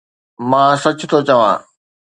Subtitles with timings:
[0.49, 1.55] مان سچ ٿو چوان